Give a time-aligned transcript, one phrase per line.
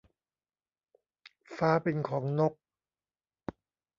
[1.55, 2.53] ฟ้าเป็นของนก